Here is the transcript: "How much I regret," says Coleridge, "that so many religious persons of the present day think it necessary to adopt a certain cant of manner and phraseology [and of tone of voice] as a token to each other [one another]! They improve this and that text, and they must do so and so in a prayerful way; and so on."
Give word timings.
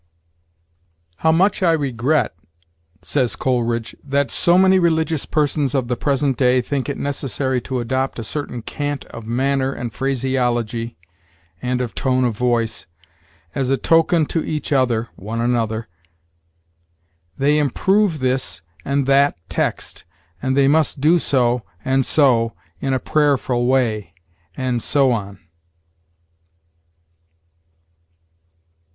"How 1.17 1.31
much 1.31 1.61
I 1.61 1.73
regret," 1.73 2.33
says 3.03 3.35
Coleridge, 3.35 3.95
"that 4.03 4.31
so 4.31 4.57
many 4.57 4.79
religious 4.79 5.27
persons 5.27 5.75
of 5.75 5.89
the 5.89 5.95
present 5.95 6.37
day 6.37 6.59
think 6.59 6.89
it 6.89 6.97
necessary 6.97 7.61
to 7.61 7.79
adopt 7.79 8.17
a 8.17 8.23
certain 8.23 8.63
cant 8.63 9.05
of 9.11 9.27
manner 9.27 9.71
and 9.71 9.93
phraseology 9.93 10.97
[and 11.61 11.81
of 11.81 11.93
tone 11.93 12.25
of 12.25 12.35
voice] 12.35 12.87
as 13.53 13.69
a 13.69 13.77
token 13.77 14.25
to 14.25 14.43
each 14.43 14.71
other 14.73 15.09
[one 15.17 15.39
another]! 15.39 15.87
They 17.37 17.59
improve 17.59 18.17
this 18.17 18.63
and 18.83 19.05
that 19.05 19.37
text, 19.49 20.03
and 20.41 20.57
they 20.57 20.67
must 20.67 20.99
do 20.99 21.19
so 21.19 21.61
and 21.85 22.03
so 22.03 22.53
in 22.79 22.95
a 22.95 22.99
prayerful 22.99 23.67
way; 23.67 24.15
and 24.57 24.81
so 24.81 25.11
on." 25.11 25.37